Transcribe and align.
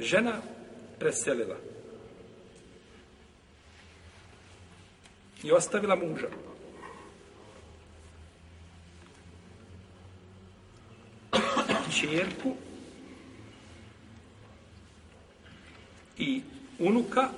žena 0.00 0.40
preselila 0.98 1.56
i 5.42 5.52
ostavila 5.52 5.96
muža. 5.96 6.28
Čerku 12.00 12.54
i 16.18 16.42
unuka 16.78 17.28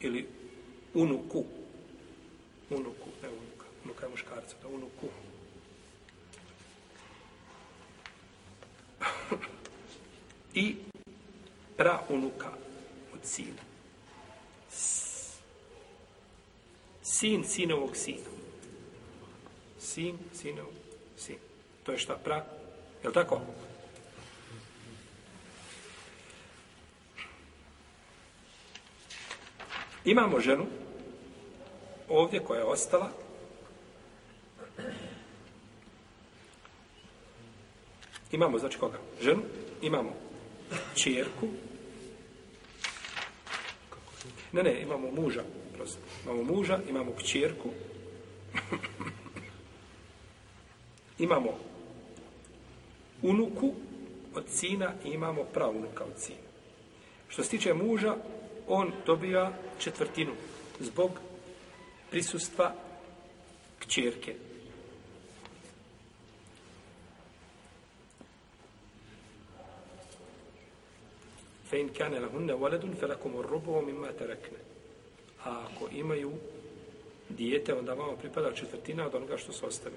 ili 0.00 0.28
unuku. 0.94 1.44
Unuku, 2.70 3.08
ne 3.22 3.28
unuka. 3.28 3.66
Unuka 3.84 4.06
je 4.06 4.10
muškarca, 4.10 4.56
da 4.62 4.68
unuku. 4.68 5.06
I 10.56 10.76
pra 11.76 12.00
unuka 12.08 12.48
od 13.14 13.20
sina. 13.24 13.62
Sin 17.02 17.44
sinovog 17.44 17.96
sina. 17.96 18.30
Sin 19.78 20.18
sinovog 20.34 20.72
sin. 21.16 21.36
To 21.84 21.92
je 21.92 21.98
šta? 21.98 22.16
Pra? 22.24 22.44
Je 23.02 23.08
li 23.08 23.14
tako? 23.14 23.40
Imamo 30.04 30.40
ženu 30.40 30.66
ovdje 32.08 32.44
koja 32.44 32.58
je 32.58 32.64
ostala 32.64 33.10
imamo 38.32 38.58
znači 38.58 38.78
koga? 38.78 38.98
ženu 39.20 39.42
imamo 39.82 40.25
čerku 40.96 41.48
ne 44.52 44.62
ne 44.62 44.82
imamo 44.82 45.10
muža 45.10 45.42
prosto. 45.76 45.98
imamo 46.24 46.42
muža 46.42 46.78
imamo 46.88 47.12
kćerku 47.12 47.70
imamo 51.18 51.58
unuku 53.22 53.74
od 54.34 54.44
sina 54.48 54.92
i 55.04 55.08
imamo 55.08 55.44
pravunuka 55.44 56.04
od 56.04 56.18
sina 56.18 56.46
što 57.28 57.44
se 57.44 57.50
tiče 57.50 57.74
muža 57.74 58.16
on 58.68 58.92
dobija 59.06 59.52
četvrtinu 59.78 60.32
zbog 60.80 61.10
prisustva 62.10 62.74
kćerke. 63.78 64.34
Fe 71.70 71.80
in 71.80 71.88
kane 71.88 72.20
lahunne 72.20 72.54
waledun 72.54 72.94
fe 72.94 73.06
lakum 73.06 73.34
urrubu 73.34 73.82
mimma 73.82 74.12
terekne. 74.12 74.58
A 75.44 75.66
ako 75.66 75.88
imaju 75.92 76.32
dijete, 77.28 77.74
onda 77.74 77.94
vama 77.94 78.16
pripada 78.16 78.52
četvrtina 78.52 79.06
od 79.06 79.14
onoga 79.14 79.36
što 79.36 79.52
se 79.52 79.66
ostavi. 79.66 79.96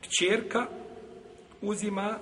Kćerka 0.00 0.66
uzima 1.60 2.18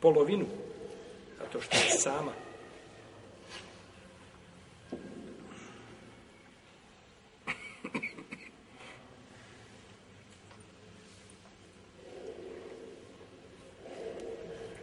polovinu, 0.00 0.46
zato 1.38 1.60
što 1.60 1.76
je 1.76 1.90
sama. 1.90 2.32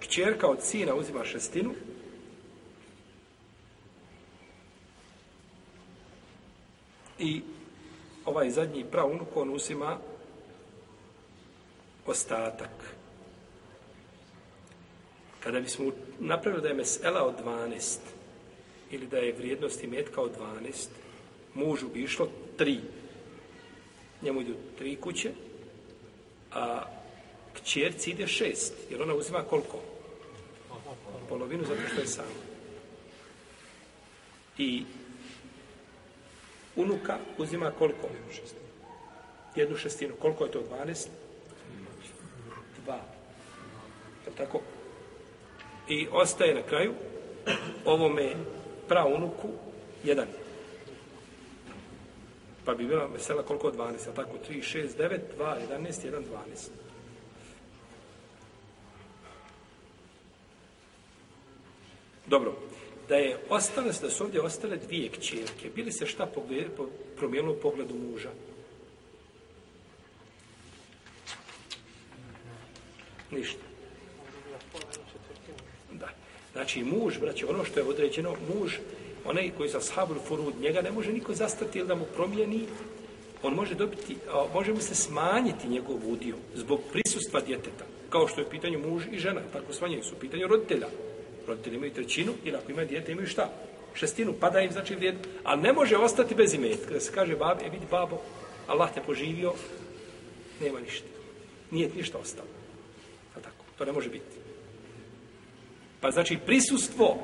Kćerka 0.10 0.48
od 0.48 0.64
sina 0.64 0.96
uzima 0.96 1.26
šestinu, 1.26 1.74
i 7.20 7.42
ovaj 8.26 8.50
zadnji 8.50 8.86
praunuk, 8.92 9.28
on 9.36 9.54
uzima 9.56 9.98
ostatak. 12.06 12.70
Kada 15.40 15.60
bismo 15.60 15.92
napravili 16.20 16.62
da 16.62 16.68
je 16.68 16.74
mesela 16.74 17.24
od 17.24 17.36
12 17.46 17.98
ili 18.92 19.08
da 19.08 19.18
je 19.18 19.34
vrijednost 19.34 19.84
imetka 19.84 20.22
od 20.22 20.32
12, 20.64 20.88
mužu 21.54 21.88
bi 21.88 22.04
išlo 22.04 22.30
3. 22.58 22.80
Njemu 24.22 24.42
idu 24.42 24.54
3 24.80 25.00
kuće, 25.00 25.32
a 26.54 26.84
kćerci 27.54 28.12
ide 28.12 28.24
6, 28.24 28.72
jer 28.90 29.02
ona 29.02 29.14
uzima 29.14 29.44
koliko? 29.44 29.80
Polovinu 31.30 31.64
zato 31.64 31.82
što 31.92 32.02
je 32.02 32.08
sam. 32.08 32.26
I 34.58 34.84
unuka 36.76 37.18
uzima 37.38 37.72
koliko? 37.72 38.10
Jednu 39.56 39.78
šestinu. 39.78 40.16
Koliko 40.20 40.46
je 40.46 40.52
to 40.52 40.64
12? 40.86 41.08
Dva. 42.84 43.00
Je 44.28 44.36
tako? 44.38 44.62
I 45.88 46.08
ostaje 46.12 46.56
na 46.56 46.62
kraju 46.62 46.94
ovome 47.86 48.34
praunuku 48.88 49.50
jedan. 50.04 50.28
Pa 52.66 52.74
bi 52.74 52.88
bila 52.88 53.06
vesela 53.06 53.44
koliko 53.44 53.72
12, 53.72 54.08
je 54.08 54.16
tako? 54.16 54.32
3, 54.50 54.78
6, 54.78 54.98
9, 54.98 55.20
2, 55.38 55.56
11, 55.72 56.08
1, 56.08 56.24
12. 56.56 56.70
Dobro 62.30 62.54
da 63.08 63.16
je 63.16 63.38
ostale, 63.50 63.92
da 64.02 64.10
su 64.10 64.24
ovdje 64.24 64.42
ostale 64.42 64.78
dvije 64.78 65.10
kćerke, 65.10 65.70
bili 65.76 65.92
se 65.92 66.06
šta 66.06 66.26
pogled, 66.26 66.66
po, 66.78 66.88
promijenilo 67.18 67.54
u 67.54 67.60
pogledu 67.62 67.96
muža? 67.96 68.30
Ništa. 73.32 73.64
Da. 75.92 76.10
Znači, 76.54 76.84
muž, 76.84 77.18
braće, 77.20 77.46
ono 77.46 77.64
što 77.64 77.80
je 77.80 77.86
određeno, 77.86 78.36
muž, 78.54 78.74
onaj 79.26 79.52
koji 79.58 79.70
za 79.70 79.82
sahabul 79.82 80.18
furud, 80.28 80.54
njega 80.62 80.82
ne 80.82 80.92
može 80.92 81.12
niko 81.12 81.34
zastati 81.34 81.80
ili 81.80 81.88
da 81.88 81.96
mu 81.96 82.06
promijeni, 82.16 82.66
on 83.44 83.54
može 83.54 83.76
dobiti, 83.76 84.16
a, 84.32 84.46
može 84.54 84.74
mu 84.74 84.82
se 84.82 84.96
smanjiti 84.96 85.68
njegov 85.68 86.12
udio 86.12 86.36
zbog 86.56 86.80
prisustva 86.92 87.42
djeteta, 87.42 87.86
kao 88.10 88.28
što 88.28 88.42
je 88.42 88.50
pitanje 88.50 88.78
muž 88.78 89.04
i 89.12 89.20
žena, 89.20 89.42
tako 89.54 89.74
smanjaju 89.74 90.04
su 90.04 90.16
pitanje 90.16 90.48
roditelja 90.48 90.88
roditelji 91.50 91.76
imaju 91.76 91.94
trećinu, 91.94 92.34
ili 92.44 92.58
ako 92.58 92.72
imaju 92.72 92.88
dijete, 92.88 93.12
imaju 93.12 93.28
šta? 93.28 93.50
Šestinu, 93.94 94.34
pada 94.40 94.60
im 94.62 94.72
znači 94.72 94.96
vrijed, 94.96 95.16
ali 95.44 95.62
ne 95.62 95.74
može 95.74 95.98
ostati 95.98 96.36
bez 96.36 96.54
imetka. 96.54 96.88
Kada 96.88 97.00
se 97.00 97.12
kaže 97.14 97.36
babi, 97.36 97.66
e 97.66 97.70
vidi 97.70 97.86
babo, 97.92 98.22
Allah 98.68 98.94
te 98.94 99.02
poživio, 99.02 99.54
nema 100.62 100.80
ništa. 100.80 101.08
Nije 101.72 101.90
ništa 101.96 102.18
ostalo. 102.18 102.48
A 103.36 103.40
tako, 103.40 103.66
to 103.78 103.86
ne 103.86 103.92
može 103.92 104.10
biti. 104.10 104.36
Pa 106.02 106.12
znači 106.12 106.38
prisustvo 106.46 107.18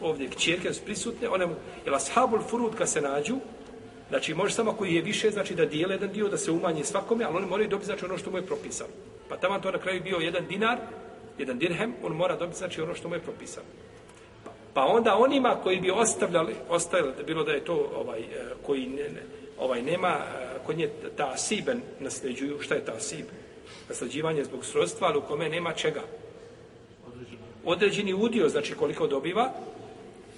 ovdje 0.00 0.28
kćerke 0.28 0.72
su 0.72 0.82
prisutne, 0.84 1.28
one 1.28 1.46
mu, 1.46 1.54
jer 1.84 1.94
ashabul 1.94 2.42
furud 2.42 2.74
kad 2.76 2.90
se 2.90 3.00
nađu, 3.00 3.36
znači 4.08 4.34
može 4.34 4.54
samo 4.54 4.72
koji 4.72 4.94
je 4.94 5.02
više, 5.02 5.30
znači 5.30 5.54
da 5.54 5.64
dijele 5.64 5.94
jedan 5.94 6.12
dio, 6.12 6.28
da 6.28 6.36
se 6.36 6.50
umanji 6.50 6.84
svakome, 6.84 7.24
ali 7.24 7.36
oni 7.36 7.46
moraju 7.46 7.68
dobiti 7.68 7.86
znači 7.86 8.04
ono 8.04 8.18
što 8.18 8.30
mu 8.30 8.38
je 8.38 8.46
propisano. 8.46 8.90
Pa 9.28 9.36
tamo 9.36 9.58
to 9.58 9.70
na 9.70 9.78
kraju 9.78 10.02
bio 10.02 10.16
jedan 10.16 10.46
dinar, 10.46 10.78
jedan 11.38 11.58
dirhem, 11.58 11.94
on 12.02 12.12
mora 12.12 12.36
dobiti 12.36 12.58
znači 12.58 12.80
ono 12.80 12.94
što 12.94 13.08
mu 13.08 13.14
je 13.14 13.20
propisano. 13.20 13.66
Pa, 14.44 14.50
pa 14.74 14.84
onda 14.84 15.16
onima 15.16 15.56
koji 15.62 15.80
bi 15.80 15.90
ostavljali, 15.90 16.54
ostavljali, 16.68 17.24
bilo 17.26 17.44
da 17.44 17.52
je 17.52 17.64
to 17.64 17.90
ovaj, 17.96 18.20
e, 18.20 18.24
koji 18.66 18.86
ne, 18.86 19.02
ne, 19.02 19.22
ovaj 19.58 19.82
nema, 19.82 20.08
e, 20.08 20.58
kod 20.66 20.78
nje 20.78 20.90
ta 21.16 21.36
siben 21.36 21.80
nasljeđuju, 22.00 22.60
šta 22.60 22.74
je 22.74 22.84
ta 22.84 23.00
sib? 23.00 23.26
Nasljeđivanje 23.88 24.44
zbog 24.44 24.64
srodstva, 24.64 25.08
ali 25.08 25.18
u 25.18 25.22
kome 25.22 25.48
nema 25.48 25.72
čega? 25.72 26.02
Određeni 27.64 28.14
udio, 28.14 28.48
znači 28.48 28.74
koliko 28.74 29.06
dobiva, 29.06 29.52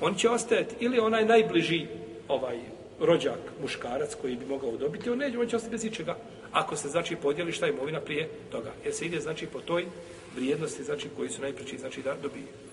on 0.01 0.15
će 0.15 0.31
ostajati 0.31 0.75
ili 0.81 0.99
onaj 0.99 1.25
najbliži 1.25 1.87
ovaj 2.29 2.59
rođak, 3.01 3.39
muškarac 3.63 4.15
koji 4.15 4.37
bi 4.37 4.47
mogao 4.47 4.77
dobiti, 4.77 5.11
on 5.11 5.19
neće, 5.19 5.39
on 5.39 5.49
će 5.49 5.57
ostati 5.57 5.73
bez 5.73 5.85
ičega. 5.85 6.17
Ako 6.53 6.77
se 6.77 6.89
znači 6.89 7.17
podijeli 7.17 7.53
šta 7.53 7.67
je 7.67 7.73
imovina 7.73 8.01
prije 8.01 8.29
toga. 8.51 8.73
Jer 8.85 8.95
se 8.95 9.07
ide 9.07 9.21
znači 9.21 9.47
po 9.47 9.61
toj 9.61 9.87
vrijednosti, 10.37 10.85
znači 10.85 11.09
koji 11.17 11.31
su 11.31 11.43
najpreći, 11.43 11.79
znači 11.79 12.03
da 12.03 12.17
dobije. 12.23 12.66